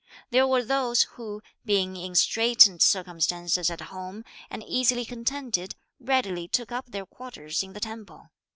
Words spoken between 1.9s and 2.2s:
in